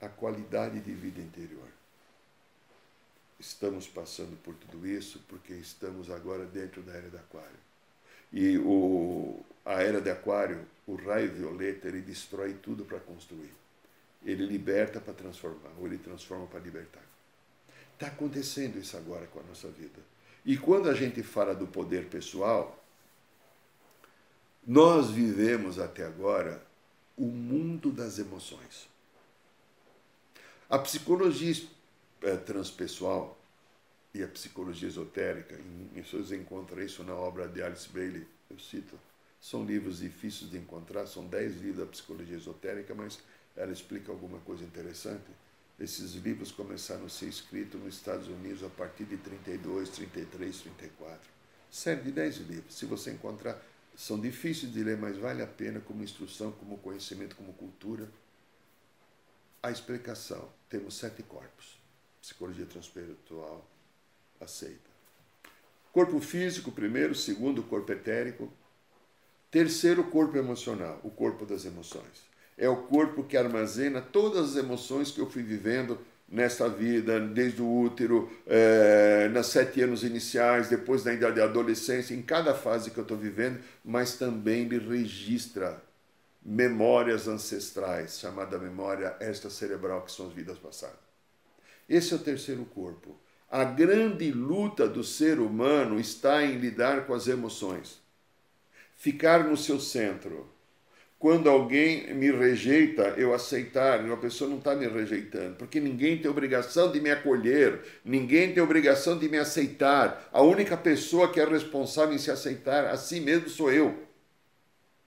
A 0.00 0.08
qualidade 0.08 0.80
de 0.80 0.92
vida 0.92 1.20
interior. 1.20 1.68
Estamos 3.38 3.86
passando 3.86 4.36
por 4.42 4.54
tudo 4.54 4.86
isso 4.86 5.20
porque 5.28 5.52
estamos 5.54 6.10
agora 6.10 6.44
dentro 6.44 6.82
da 6.82 6.92
era 6.92 7.08
de 7.08 7.16
aquário. 7.16 7.58
E 8.32 8.58
o, 8.58 9.40
a 9.64 9.82
era 9.82 10.00
de 10.00 10.10
aquário, 10.10 10.66
o 10.86 10.96
raio 10.96 11.32
violeta, 11.32 11.88
ele 11.88 12.00
destrói 12.00 12.54
tudo 12.54 12.84
para 12.84 12.98
construir. 13.00 13.61
Ele 14.24 14.46
liberta 14.46 15.00
para 15.00 15.12
transformar, 15.12 15.70
ou 15.78 15.86
ele 15.86 15.98
transforma 15.98 16.46
para 16.46 16.60
libertar. 16.60 17.02
Está 17.94 18.06
acontecendo 18.06 18.78
isso 18.78 18.96
agora 18.96 19.26
com 19.26 19.40
a 19.40 19.42
nossa 19.42 19.68
vida. 19.68 20.00
E 20.44 20.56
quando 20.56 20.88
a 20.88 20.94
gente 20.94 21.22
fala 21.22 21.54
do 21.54 21.66
poder 21.66 22.08
pessoal, 22.08 22.82
nós 24.66 25.10
vivemos 25.10 25.78
até 25.78 26.04
agora 26.04 26.64
o 27.16 27.26
mundo 27.26 27.90
das 27.90 28.18
emoções. 28.18 28.88
A 30.68 30.78
psicologia 30.78 31.54
é, 32.22 32.36
transpessoal 32.36 33.38
e 34.14 34.22
a 34.22 34.28
psicologia 34.28 34.88
esotérica, 34.88 35.54
em, 35.94 36.02
vocês 36.02 36.32
encontram 36.32 36.82
isso 36.82 37.02
na 37.04 37.14
obra 37.14 37.48
de 37.48 37.62
Alice 37.62 37.88
Bailey, 37.88 38.26
eu 38.50 38.58
cito, 38.58 38.98
são 39.40 39.64
livros 39.64 39.98
difíceis 39.98 40.50
de 40.50 40.58
encontrar, 40.58 41.06
são 41.06 41.26
dez 41.26 41.56
livros 41.56 41.78
da 41.78 41.86
psicologia 41.86 42.36
esotérica, 42.36 42.94
mas 42.94 43.18
ela 43.56 43.72
explica 43.72 44.10
alguma 44.10 44.38
coisa 44.40 44.64
interessante. 44.64 45.24
Esses 45.78 46.12
livros 46.12 46.52
começaram 46.52 47.06
a 47.06 47.08
ser 47.08 47.26
escritos 47.26 47.80
nos 47.80 47.96
Estados 47.96 48.28
Unidos 48.28 48.62
a 48.62 48.68
partir 48.68 49.04
de 49.04 49.16
32, 49.16 49.88
33, 49.90 50.56
34. 50.58 51.30
Série 51.70 52.02
de 52.02 52.12
10 52.12 52.36
livros. 52.48 52.74
Se 52.74 52.86
você 52.86 53.10
encontrar, 53.10 53.60
são 53.94 54.20
difíceis 54.20 54.72
de 54.72 54.82
ler, 54.82 54.96
mas 54.96 55.16
vale 55.16 55.42
a 55.42 55.46
pena 55.46 55.80
como 55.80 56.02
instrução, 56.02 56.52
como 56.52 56.78
conhecimento, 56.78 57.36
como 57.36 57.52
cultura. 57.54 58.08
A 59.62 59.70
explicação: 59.70 60.48
temos 60.68 60.94
sete 60.94 61.22
corpos. 61.22 61.78
Psicologia 62.20 62.66
transpessoal 62.66 63.66
aceita. 64.40 64.92
Corpo 65.92 66.20
físico, 66.20 66.70
primeiro, 66.72 67.14
segundo, 67.14 67.62
corpo 67.62 67.92
etérico. 67.92 68.52
Terceiro, 69.50 70.04
corpo 70.04 70.38
emocional, 70.38 71.00
o 71.04 71.10
corpo 71.10 71.44
das 71.44 71.66
emoções 71.66 72.31
é 72.62 72.68
o 72.68 72.76
corpo 72.76 73.24
que 73.24 73.36
armazena 73.36 74.00
todas 74.00 74.50
as 74.50 74.56
emoções 74.56 75.10
que 75.10 75.20
eu 75.20 75.28
fui 75.28 75.42
vivendo 75.42 75.98
nesta 76.28 76.68
vida, 76.68 77.18
desde 77.18 77.60
o 77.60 77.80
útero, 77.80 78.30
é, 78.46 79.28
nas 79.32 79.46
sete 79.48 79.82
anos 79.82 80.04
iniciais, 80.04 80.68
depois 80.68 81.02
da 81.02 81.12
idade 81.12 81.36
da 81.36 81.44
adolescência, 81.44 82.14
em 82.14 82.22
cada 82.22 82.54
fase 82.54 82.92
que 82.92 82.98
eu 82.98 83.02
estou 83.02 83.18
vivendo, 83.18 83.58
mas 83.84 84.14
também 84.14 84.62
ele 84.62 84.78
registra 84.78 85.82
memórias 86.40 87.26
ancestrais, 87.26 88.20
chamada 88.20 88.56
memória 88.58 89.16
extracerebral, 89.20 90.02
que 90.02 90.12
são 90.12 90.28
as 90.28 90.32
vidas 90.32 90.56
passadas. 90.56 91.00
Esse 91.88 92.12
é 92.12 92.16
o 92.16 92.20
terceiro 92.20 92.64
corpo. 92.66 93.18
A 93.50 93.64
grande 93.64 94.30
luta 94.30 94.88
do 94.88 95.02
ser 95.02 95.40
humano 95.40 95.98
está 95.98 96.44
em 96.44 96.58
lidar 96.58 97.06
com 97.06 97.12
as 97.12 97.26
emoções, 97.26 98.00
ficar 98.96 99.42
no 99.42 99.56
seu 99.56 99.80
centro 99.80 100.48
quando 101.22 101.48
alguém 101.48 102.12
me 102.14 102.32
rejeita, 102.32 103.14
eu 103.16 103.32
aceitar, 103.32 104.00
uma 104.00 104.16
pessoa 104.16 104.50
não 104.50 104.58
está 104.58 104.74
me 104.74 104.88
rejeitando, 104.88 105.54
porque 105.54 105.78
ninguém 105.78 106.18
tem 106.18 106.28
obrigação 106.28 106.90
de 106.90 107.00
me 107.00 107.12
acolher, 107.12 107.80
ninguém 108.04 108.52
tem 108.52 108.60
obrigação 108.60 109.16
de 109.16 109.28
me 109.28 109.38
aceitar. 109.38 110.28
A 110.32 110.42
única 110.42 110.76
pessoa 110.76 111.32
que 111.32 111.38
é 111.38 111.44
responsável 111.44 112.12
em 112.12 112.18
se 112.18 112.28
aceitar 112.28 112.86
a 112.86 112.96
si 112.96 113.20
mesmo 113.20 113.48
sou 113.48 113.72
eu. 113.72 113.96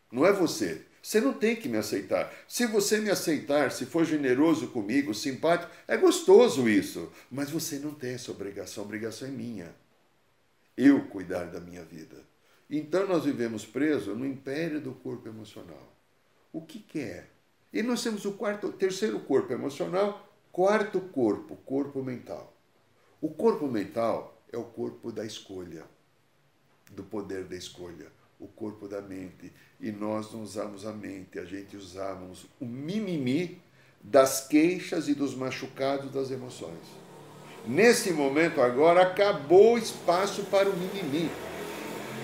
Não 0.10 0.26
é 0.26 0.32
você. 0.32 0.84
Você 1.02 1.20
não 1.20 1.34
tem 1.34 1.54
que 1.54 1.68
me 1.68 1.76
aceitar. 1.76 2.34
Se 2.48 2.66
você 2.66 3.02
me 3.02 3.10
aceitar, 3.10 3.70
se 3.74 3.86
for 3.86 4.06
generoso 4.06 4.70
comigo, 4.70 5.14
simpático, 5.14 5.70
é 5.86 5.98
gostoso 5.98 6.70
isso. 6.70 7.12
Mas 7.30 7.50
você 7.50 7.78
não 7.78 7.94
tem 7.94 8.14
essa 8.14 8.32
obrigação, 8.32 8.84
a 8.84 8.86
obrigação 8.86 9.28
é 9.28 9.32
minha. 9.32 9.76
Eu 10.78 11.08
cuidar 11.08 11.44
da 11.48 11.60
minha 11.60 11.84
vida. 11.84 12.16
Então 12.70 13.06
nós 13.06 13.26
vivemos 13.26 13.66
presos 13.66 14.18
no 14.18 14.26
império 14.26 14.80
do 14.80 14.94
corpo 14.94 15.28
emocional 15.28 15.95
o 16.56 16.62
que, 16.62 16.80
que 16.80 17.00
é. 17.00 17.26
E 17.74 17.84
nós 17.84 18.02
temos 18.02 18.24
o 18.24 18.32
quarto, 18.32 18.72
terceiro 18.72 19.20
corpo 19.20 19.52
emocional, 19.52 20.26
quarto 20.54 21.02
corpo, 21.02 21.58
corpo 21.66 22.02
mental. 22.02 22.54
O 23.20 23.30
corpo 23.30 23.68
mental 23.68 24.42
é 24.54 24.58
o 24.58 24.64
corpo 24.64 25.12
da 25.12 25.26
escolha, 25.26 25.84
do 26.92 27.04
poder 27.04 27.44
da 27.44 27.58
escolha, 27.58 28.08
o 28.40 28.48
corpo 28.48 28.88
da 28.88 29.02
mente. 29.02 29.52
E 29.82 29.92
nós 29.92 30.32
não 30.32 30.44
usamos 30.44 30.86
a 30.86 30.94
mente, 30.94 31.38
a 31.38 31.44
gente 31.44 31.76
usamos 31.76 32.46
o 32.58 32.66
mimimi 32.66 33.62
das 34.02 34.48
queixas 34.48 35.10
e 35.10 35.14
dos 35.14 35.36
machucados 35.36 36.10
das 36.10 36.32
emoções. 36.32 36.80
Nesse 37.68 38.14
momento 38.14 38.62
agora 38.62 39.02
acabou 39.02 39.74
o 39.74 39.78
espaço 39.78 40.44
para 40.44 40.70
o 40.70 40.78
mimimi. 40.78 41.30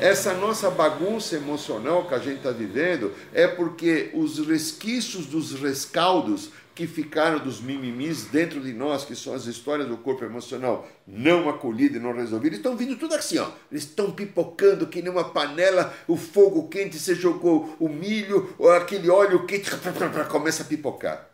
Essa 0.02 0.34
nossa 0.34 0.72
bagunça 0.72 1.36
emocional 1.36 2.08
que 2.08 2.16
a 2.16 2.18
gente 2.18 2.38
está 2.38 2.50
vivendo 2.50 3.14
é 3.32 3.48
porque 3.48 4.10
os 4.16 4.40
resquícios 4.40 5.28
dos 5.28 5.54
rescaldos 5.54 6.50
que 6.74 6.88
ficaram 6.88 7.38
dos 7.38 7.62
mimimis 7.62 8.26
dentro 8.26 8.60
de 8.62 8.74
nós, 8.74 9.06
que 9.06 9.16
são 9.16 9.36
as 9.36 9.46
histórias 9.46 9.88
do 9.88 9.96
corpo 9.98 10.26
emocional 10.26 10.90
não 11.06 11.48
acolhido 11.48 11.98
e 11.98 12.00
não 12.00 12.16
resolvido, 12.16 12.56
estão 12.56 12.76
vindo 12.76 12.96
tudo 12.96 13.14
assim, 13.14 13.38
ó. 13.38 13.52
Eles 13.72 13.84
estão 13.84 14.12
pipocando 14.12 14.88
que 14.88 15.04
nem 15.04 15.12
uma 15.12 15.30
panela, 15.30 15.94
o 16.08 16.18
fogo 16.18 16.68
quente, 16.68 16.98
você 16.98 17.14
jogou 17.14 17.78
o 17.80 17.88
milho, 17.88 18.56
ou 18.58 18.72
aquele 18.72 19.08
óleo 19.08 19.46
quente, 19.46 19.70
começa 20.32 20.64
a 20.64 20.66
pipocar. 20.66 21.30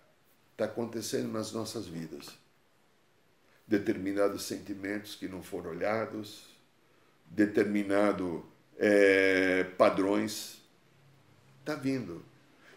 Está 0.52 0.66
acontecendo 0.66 1.32
nas 1.32 1.54
nossas 1.54 1.88
vidas. 1.88 2.28
Determinados 3.66 4.44
sentimentos 4.44 5.16
que 5.16 5.30
não 5.30 5.42
foram 5.42 5.70
olhados, 5.70 6.48
determinado 7.32 8.44
é, 8.78 9.66
padrões. 9.78 10.62
Está 11.60 11.76
vindo. 11.76 12.24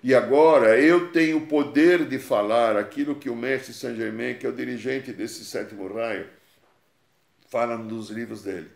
E 0.03 0.15
agora 0.15 0.81
eu 0.81 1.13
tenho 1.13 1.39
o 1.39 1.47
poder 1.47 2.07
de 2.07 2.19
falar 2.19 2.77
aquilo 2.77 3.17
que 3.17 3.29
o 3.29 3.37
mestre 3.37 3.75
Saint 3.75 3.97
Germain, 3.97 4.35
que 4.35 4.47
é 4.47 4.49
o 4.49 4.55
dirigente 4.55 5.13
desse 5.13 5.45
sétimo 5.45 5.93
raio, 5.93 6.27
fala 7.49 7.77
nos 7.77 8.09
livros 8.09 8.43
dele. 8.43 8.71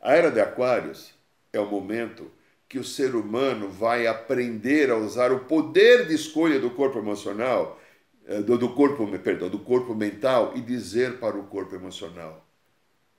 A 0.00 0.14
era 0.14 0.30
de 0.30 0.40
Aquários 0.40 1.14
é 1.52 1.60
o 1.60 1.70
momento 1.70 2.30
que 2.68 2.78
o 2.78 2.84
ser 2.84 3.14
humano 3.14 3.68
vai 3.68 4.06
aprender 4.06 4.90
a 4.90 4.96
usar 4.96 5.32
o 5.32 5.44
poder 5.44 6.06
de 6.06 6.14
escolha 6.14 6.58
do 6.60 6.70
corpo 6.70 6.98
emocional, 6.98 7.80
é, 8.26 8.42
do, 8.42 8.74
corpo, 8.74 9.06
perdão, 9.18 9.48
do 9.48 9.58
corpo 9.60 9.94
mental 9.94 10.52
e 10.54 10.60
dizer 10.60 11.18
para 11.18 11.38
o 11.38 11.44
corpo 11.44 11.74
emocional: 11.74 12.44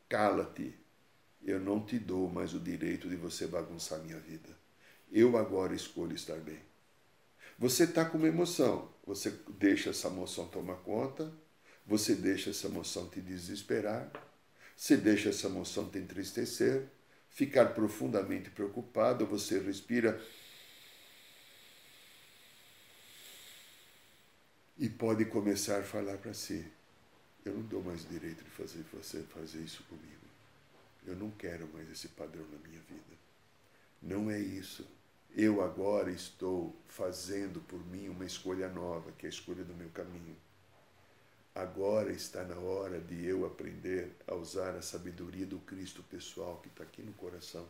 cala-te, 0.07 0.75
eu 1.43 1.59
não 1.59 1.83
te 1.83 1.97
dou 1.97 2.29
mais 2.29 2.53
o 2.53 2.59
direito 2.59 3.07
de 3.07 3.15
você 3.15 3.47
bagunçar 3.47 3.99
minha 3.99 4.19
vida. 4.19 4.49
Eu 5.11 5.37
agora 5.37 5.73
escolho 5.73 6.15
estar 6.15 6.37
bem. 6.37 6.59
Você 7.57 7.83
está 7.83 8.05
com 8.05 8.17
uma 8.17 8.27
emoção, 8.27 8.89
você 9.05 9.31
deixa 9.57 9.89
essa 9.89 10.07
emoção 10.07 10.47
tomar 10.47 10.75
conta, 10.77 11.31
você 11.85 12.15
deixa 12.15 12.51
essa 12.51 12.67
emoção 12.67 13.09
te 13.09 13.19
desesperar, 13.19 14.11
você 14.77 14.95
deixa 14.95 15.29
essa 15.29 15.47
emoção 15.47 15.89
te 15.89 15.97
entristecer, 15.97 16.87
ficar 17.29 17.73
profundamente 17.73 18.49
preocupado, 18.49 19.25
você 19.25 19.59
respira 19.59 20.21
e 24.77 24.87
pode 24.87 25.25
começar 25.25 25.79
a 25.79 25.83
falar 25.83 26.17
para 26.17 26.33
si: 26.33 26.65
eu 27.43 27.53
não 27.53 27.63
dou 27.63 27.83
mais 27.83 28.07
direito 28.07 28.43
de 28.43 28.49
fazer 28.51 28.85
você 28.93 29.21
fazer 29.23 29.59
isso 29.59 29.83
comigo. 29.83 30.28
Eu 31.09 31.15
não 31.15 31.31
quero 31.31 31.67
mais 31.73 31.89
esse 31.89 32.09
padrão 32.09 32.45
na 32.51 32.57
minha 32.59 32.79
vida. 32.81 33.17
Não 34.01 34.29
é 34.29 34.39
isso. 34.39 34.85
Eu 35.35 35.61
agora 35.61 36.11
estou 36.11 36.75
fazendo 36.87 37.59
por 37.61 37.83
mim 37.87 38.09
uma 38.09 38.25
escolha 38.25 38.69
nova, 38.69 39.11
que 39.13 39.25
é 39.25 39.29
a 39.29 39.31
escolha 39.31 39.63
do 39.63 39.73
meu 39.73 39.89
caminho. 39.89 40.35
Agora 41.55 42.11
está 42.11 42.43
na 42.43 42.57
hora 42.57 42.99
de 42.99 43.25
eu 43.25 43.45
aprender 43.45 44.11
a 44.27 44.35
usar 44.35 44.75
a 44.75 44.81
sabedoria 44.81 45.45
do 45.45 45.59
Cristo 45.59 46.03
pessoal 46.03 46.59
que 46.61 46.69
está 46.69 46.83
aqui 46.83 47.01
no 47.01 47.13
coração, 47.13 47.67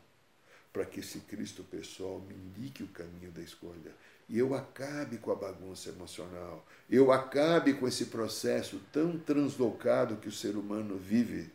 para 0.73 0.85
que 0.85 0.99
esse 0.99 1.21
Cristo 1.21 1.63
pessoal 1.63 2.19
me 2.19 2.35
indique 2.35 2.83
o 2.83 2.89
caminho 2.89 3.31
da 3.31 3.41
escolha 3.41 3.91
e 4.29 4.37
eu 4.37 4.53
acabe 4.53 5.17
com 5.17 5.31
a 5.31 5.35
bagunça 5.35 5.89
emocional, 5.89 6.63
eu 6.87 7.11
acabe 7.11 7.73
com 7.73 7.87
esse 7.87 8.05
processo 8.05 8.79
tão 8.93 9.17
translocado 9.17 10.17
que 10.17 10.29
o 10.29 10.31
ser 10.31 10.55
humano 10.55 10.97
vive, 10.97 11.49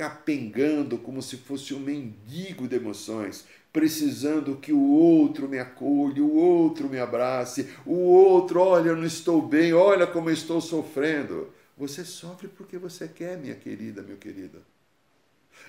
capengando 0.00 0.96
como 0.96 1.20
se 1.20 1.36
fosse 1.36 1.74
um 1.74 1.78
mendigo 1.78 2.66
de 2.66 2.76
emoções, 2.76 3.44
precisando 3.70 4.56
que 4.56 4.72
o 4.72 4.82
outro 4.82 5.46
me 5.46 5.58
acolha, 5.58 6.24
o 6.24 6.36
outro 6.36 6.88
me 6.88 6.98
abrace, 6.98 7.68
o 7.84 7.92
outro, 7.92 8.60
olha, 8.60 8.88
eu 8.88 8.96
não 8.96 9.04
estou 9.04 9.46
bem, 9.46 9.74
olha 9.74 10.06
como 10.06 10.30
eu 10.30 10.32
estou 10.32 10.58
sofrendo. 10.58 11.52
Você 11.76 12.02
sofre 12.02 12.48
porque 12.48 12.78
você 12.78 13.08
quer, 13.08 13.36
minha 13.36 13.54
querida, 13.54 14.00
meu 14.00 14.16
querido. 14.16 14.64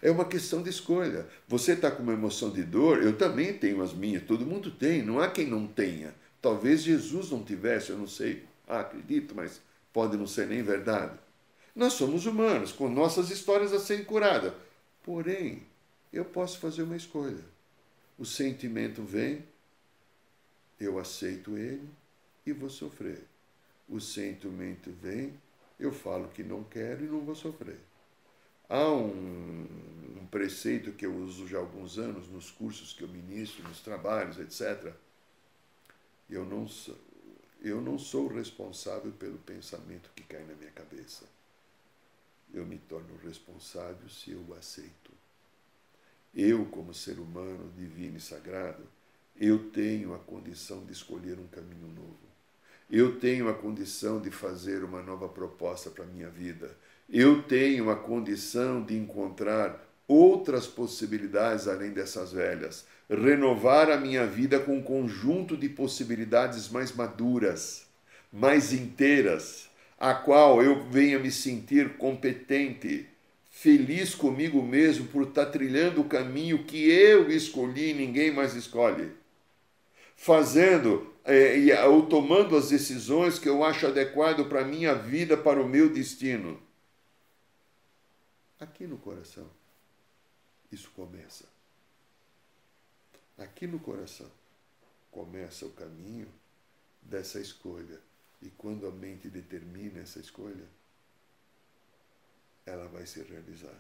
É 0.02 0.10
uma 0.10 0.24
questão 0.24 0.64
de 0.64 0.70
escolha. 0.70 1.28
Você 1.46 1.74
está 1.74 1.92
com 1.92 2.02
uma 2.02 2.14
emoção 2.14 2.52
de 2.52 2.64
dor, 2.64 3.04
eu 3.04 3.18
também 3.18 3.52
tenho 3.52 3.82
as 3.82 3.92
minhas, 3.92 4.24
todo 4.24 4.46
mundo 4.46 4.72
tem, 4.72 5.04
não 5.04 5.20
há 5.20 5.30
quem 5.30 5.46
não 5.46 5.68
tenha. 5.68 6.16
Talvez 6.42 6.84
Jesus 6.84 7.32
não 7.32 7.44
tivesse, 7.44 7.90
eu 7.90 7.98
não 7.98 8.08
sei, 8.08 8.46
ah, 8.66 8.80
acredito, 8.80 9.36
mas 9.36 9.60
pode 9.92 10.16
não 10.16 10.26
ser 10.26 10.48
nem 10.48 10.64
verdade. 10.64 11.20
Nós 11.76 11.94
somos 11.94 12.26
humanos, 12.26 12.72
com 12.72 12.90
nossas 12.90 13.30
histórias 13.30 13.72
a 13.72 13.80
serem 13.80 14.04
curadas. 14.04 14.54
Porém, 15.04 15.64
eu 16.12 16.26
posso 16.26 16.60
fazer 16.60 16.84
uma 16.84 16.96
escolha. 16.96 17.44
O 18.20 18.26
sentimento 18.26 19.02
vem, 19.04 19.44
eu 20.80 21.00
aceito 21.00 21.58
ele 21.58 21.88
e 22.46 22.52
vou 22.52 22.70
sofrer. 22.70 23.24
O 23.88 24.00
sentimento 24.00 24.92
vem, 25.02 25.34
eu 25.80 25.92
falo 25.92 26.28
que 26.30 26.44
não 26.44 26.64
quero 26.64 27.04
e 27.06 27.08
não 27.08 27.22
vou 27.22 27.36
sofrer. 27.36 27.80
Há 28.68 28.90
um, 28.90 29.68
um 30.22 30.28
preceito 30.30 30.92
que 30.92 31.06
eu 31.06 31.16
uso 31.16 31.48
já 31.48 31.58
há 31.58 31.62
alguns 31.62 31.98
anos 31.98 32.28
nos 32.30 32.52
cursos 32.52 32.94
que 32.94 33.04
eu 33.04 33.08
ministro, 33.08 33.68
nos 33.68 33.82
trabalhos, 33.82 34.40
etc. 34.40 34.94
Eu 36.30 36.46
não 36.46 36.68
sou, 36.68 36.98
eu 37.62 37.82
não 37.82 37.98
sou 37.98 38.28
responsável 38.28 39.12
pelo 39.14 39.38
pensamento 39.40 40.10
que 40.16 40.24
cai 40.24 40.44
na 40.46 40.56
minha 40.56 40.72
cabeça. 40.72 41.26
Eu 42.54 42.66
me 42.66 42.78
torno 42.78 43.18
responsável 43.24 44.10
se 44.10 44.32
eu 44.32 44.44
o 44.48 44.54
aceito. 44.54 45.12
Eu, 46.34 46.66
como 46.66 46.94
ser 46.94 47.20
humano 47.20 47.72
divino 47.78 48.18
e 48.18 48.22
sagrado, 48.22 48.84
eu 49.36 49.70
tenho 49.72 50.14
a 50.14 50.20
condição 50.20 50.86
de 50.86 50.92
escolher 50.92 51.40
um 51.40 51.48
caminho 51.48 51.88
novo. 51.88 52.20
Eu 52.90 53.20
tenho 53.20 53.50
a 53.50 53.54
condição 53.54 54.22
de 54.22 54.30
fazer 54.30 54.84
uma 54.84 55.02
nova 55.02 55.28
proposta 55.30 55.90
para 55.90 56.04
a 56.04 56.08
minha 56.08 56.30
vida 56.30 56.76
eu 57.12 57.44
tenho 57.44 57.90
a 57.90 57.96
condição 57.96 58.82
de 58.82 58.96
encontrar 58.96 59.86
outras 60.08 60.66
possibilidades 60.66 61.68
além 61.68 61.92
dessas 61.92 62.32
velhas, 62.32 62.86
renovar 63.10 63.92
a 63.92 63.98
minha 63.98 64.26
vida 64.26 64.60
com 64.62 64.78
um 64.78 64.82
conjunto 64.82 65.58
de 65.58 65.68
possibilidades 65.68 66.70
mais 66.70 66.96
maduras, 66.96 67.86
mais 68.32 68.72
inteiras, 68.72 69.70
a 70.02 70.14
qual 70.14 70.62
eu 70.62 70.84
venha 70.90 71.20
me 71.20 71.32
sentir 71.32 71.98
competente, 71.98 73.08
feliz 73.50 74.16
comigo 74.16 74.62
mesmo 74.62 75.06
por 75.08 75.28
estar 75.28 75.46
trilhando 75.46 76.02
o 76.02 76.10
caminho 76.10 76.64
que 76.64 76.90
eu 76.90 77.30
escolhi 77.30 77.92
e 77.92 77.94
ninguém 77.94 78.32
mais 78.32 78.56
escolhe. 78.56 79.12
Fazendo 80.18 81.14
é, 81.24 81.86
ou 81.86 82.08
tomando 82.08 82.58
as 82.58 82.70
decisões 82.70 83.38
que 83.38 83.48
eu 83.48 83.64
acho 83.64 83.86
adequado 83.86 84.50
para 84.50 84.62
a 84.62 84.66
minha 84.66 84.96
vida, 84.96 85.38
para 85.38 85.62
o 85.62 85.70
meu 85.70 85.90
destino 85.90 86.60
aqui 88.62 88.86
no 88.86 88.98
coração. 88.98 89.50
Isso 90.72 90.92
começa. 90.92 91.46
Aqui 93.38 93.66
no 93.66 93.80
coração 93.80 94.32
começa 95.10 95.66
o 95.66 95.72
caminho 95.72 96.32
dessa 97.02 97.40
escolha. 97.40 98.00
E 98.42 98.50
quando 98.50 98.88
a 98.88 98.92
mente 98.92 99.30
determina 99.30 100.00
essa 100.00 100.20
escolha, 100.20 100.68
ela 102.66 102.88
vai 102.88 103.06
se 103.06 103.22
realizar. 103.22 103.80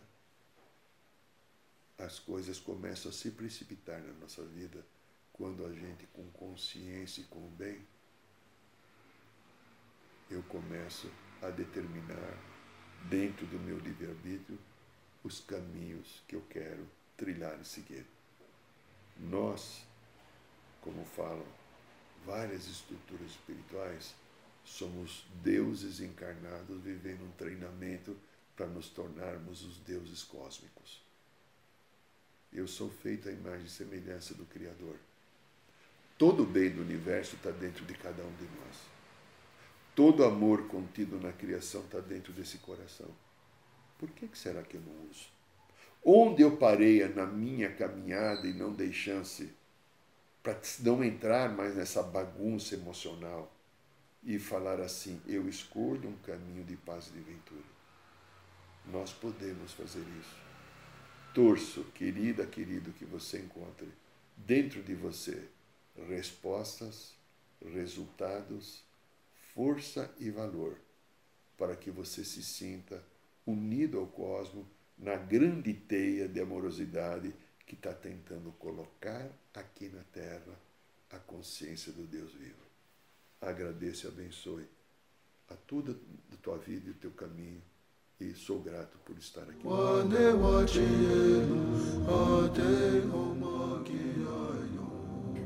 As 1.97 2.19
coisas 2.19 2.59
começam 2.59 3.11
a 3.11 3.13
se 3.13 3.31
precipitar 3.31 4.01
na 4.01 4.13
nossa 4.13 4.43
vida 4.43 4.85
quando 5.33 5.65
a 5.65 5.73
gente, 5.73 6.05
com 6.07 6.29
consciência 6.31 7.21
e 7.21 7.25
com 7.25 7.47
bem, 7.51 7.85
eu 10.29 10.41
começo 10.43 11.11
a 11.41 11.49
determinar 11.49 12.37
dentro 13.09 13.45
do 13.47 13.59
meu 13.59 13.77
livre-arbítrio 13.79 14.57
os 15.23 15.39
caminhos 15.41 16.23
que 16.27 16.35
eu 16.35 16.41
quero 16.49 16.87
trilhar 17.17 17.59
e 17.59 17.65
seguir. 17.65 18.05
Nós, 19.17 19.85
como 20.81 21.03
falam 21.05 21.45
várias 22.25 22.67
estruturas 22.67 23.31
espirituais, 23.31 24.15
somos 24.71 25.25
deuses 25.43 25.99
encarnados 25.99 26.81
vivendo 26.81 27.23
um 27.23 27.31
treinamento 27.31 28.15
para 28.55 28.67
nos 28.67 28.87
tornarmos 28.87 29.65
os 29.65 29.77
deuses 29.79 30.23
cósmicos. 30.23 31.03
Eu 32.53 32.67
sou 32.67 32.89
feito 32.89 33.27
à 33.27 33.31
imagem 33.31 33.65
e 33.65 33.69
semelhança 33.69 34.33
do 34.33 34.45
Criador. 34.45 34.95
Todo 36.17 36.43
o 36.43 36.45
bem 36.45 36.69
do 36.69 36.81
universo 36.81 37.35
está 37.35 37.51
dentro 37.51 37.85
de 37.85 37.93
cada 37.95 38.23
um 38.23 38.35
de 38.35 38.43
nós. 38.43 38.77
Todo 39.93 40.23
amor 40.23 40.67
contido 40.67 41.19
na 41.19 41.33
criação 41.33 41.81
está 41.81 41.99
dentro 41.99 42.31
desse 42.31 42.57
coração. 42.59 43.09
Por 43.99 44.09
que, 44.11 44.27
que 44.27 44.37
será 44.37 44.63
que 44.63 44.77
eu 44.77 44.81
não 44.81 45.09
uso? 45.09 45.27
Onde 46.03 46.43
eu 46.43 46.55
parei 46.55 47.05
na 47.09 47.25
minha 47.25 47.73
caminhada 47.73 48.47
e 48.47 48.53
não 48.53 48.73
dei 48.73 48.93
chance 48.93 49.53
para 50.41 50.59
não 50.79 51.03
entrar 51.03 51.49
mais 51.49 51.75
nessa 51.75 52.01
bagunça 52.01 52.73
emocional 52.73 53.51
e 54.23 54.39
falar 54.39 54.79
assim: 54.79 55.21
eu 55.27 55.47
escolho 55.47 56.09
um 56.09 56.17
caminho 56.17 56.63
de 56.63 56.75
paz 56.77 57.07
e 57.07 57.11
de 57.11 57.21
ventura. 57.21 57.81
Nós 58.87 59.13
podemos 59.13 59.73
fazer 59.73 60.03
isso. 60.19 60.35
Torço, 61.33 61.83
querida, 61.95 62.45
querido, 62.45 62.91
que 62.91 63.05
você 63.05 63.39
encontre 63.39 63.87
dentro 64.35 64.81
de 64.83 64.93
você 64.93 65.47
respostas, 66.07 67.13
resultados, 67.73 68.83
força 69.53 70.13
e 70.19 70.29
valor 70.29 70.77
para 71.57 71.75
que 71.75 71.91
você 71.91 72.23
se 72.23 72.41
sinta 72.43 73.03
unido 73.45 73.99
ao 73.99 74.07
cosmos 74.07 74.65
na 74.97 75.15
grande 75.15 75.73
teia 75.73 76.27
de 76.27 76.39
amorosidade 76.39 77.33
que 77.65 77.75
está 77.75 77.93
tentando 77.93 78.51
colocar 78.53 79.29
aqui 79.53 79.89
na 79.89 80.03
Terra 80.11 80.59
a 81.09 81.19
consciência 81.19 81.91
do 81.91 82.03
Deus 82.03 82.33
vivo. 82.33 82.70
Agradeço 83.41 84.05
e 84.05 84.07
abençoe 84.07 84.65
a 85.49 85.55
tudo 85.55 85.93
da 86.29 86.37
tua 86.41 86.57
vida 86.57 86.89
e 86.89 86.91
o 86.91 86.95
teu 86.95 87.11
caminho 87.11 87.61
e 88.19 88.33
sou 88.33 88.61
grato 88.61 88.97
por 88.99 89.17
estar 89.17 89.41
aqui. 89.41 89.65